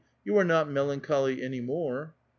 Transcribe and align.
You 0.25 0.35
are 0.39 0.43
not 0.43 0.67
melan 0.67 0.99
choly 1.01 1.43
any 1.43 1.61
more! 1.61 2.15